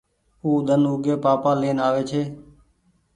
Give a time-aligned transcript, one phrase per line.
[0.43, 2.21] او ۮن اوگي پآپآ لين آوي ڇي۔